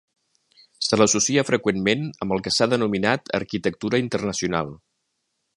Se 0.85 0.97
l'associa 1.01 1.43
freqüentment 1.49 2.09
amb 2.27 2.37
el 2.37 2.43
que 2.47 2.53
s'ha 2.57 2.69
denominat 2.73 3.33
arquitectura 3.41 4.03
internacional. 4.09 4.77